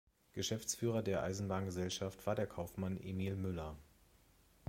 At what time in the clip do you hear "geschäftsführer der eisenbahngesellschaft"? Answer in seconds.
0.33-2.25